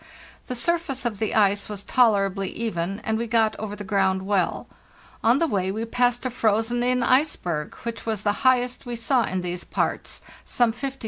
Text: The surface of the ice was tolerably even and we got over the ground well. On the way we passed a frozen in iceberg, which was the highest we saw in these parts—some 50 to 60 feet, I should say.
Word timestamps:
The 0.47 0.55
surface 0.55 1.05
of 1.05 1.19
the 1.19 1.35
ice 1.35 1.69
was 1.69 1.83
tolerably 1.83 2.49
even 2.53 3.01
and 3.01 3.19
we 3.19 3.27
got 3.27 3.55
over 3.59 3.75
the 3.75 3.83
ground 3.83 4.25
well. 4.25 4.65
On 5.23 5.37
the 5.37 5.45
way 5.45 5.71
we 5.71 5.85
passed 5.85 6.25
a 6.25 6.31
frozen 6.31 6.81
in 6.81 7.03
iceberg, 7.03 7.75
which 7.83 8.03
was 8.07 8.23
the 8.23 8.31
highest 8.41 8.87
we 8.87 8.95
saw 8.95 9.25
in 9.25 9.41
these 9.41 9.63
parts—some 9.63 10.71
50 10.71 10.71
to 10.71 10.73
60 10.73 10.81
feet, 10.81 10.87
I 10.87 10.89
should 10.93 10.97
say. 10.99 10.99